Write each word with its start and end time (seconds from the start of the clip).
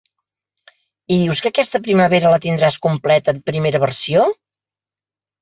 I 1.15 1.19
dius 1.23 1.41
que 1.45 1.51
aquesta 1.51 1.81
primavera 1.89 2.31
la 2.37 2.41
tindràs 2.47 2.79
completa 2.87 3.37
en 3.37 3.45
primera 3.53 3.83
versió? 3.87 4.27